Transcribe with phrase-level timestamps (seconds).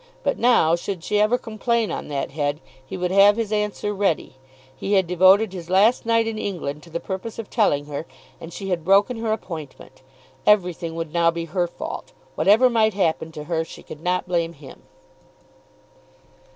[0.23, 4.33] But now, should she ever complain on that head he would have his answer ready.
[4.75, 8.07] He had devoted his last night in England to the purpose of telling her,
[8.39, 10.01] and she had broken her appointment.
[10.43, 12.13] Everything would now be her fault.
[12.33, 14.81] Whatever might happen to her she could not blame him.